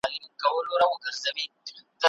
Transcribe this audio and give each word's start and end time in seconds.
کمپيوټر 0.41 0.81
غوښتنليک 0.91 1.51
ليکي. 1.65 1.75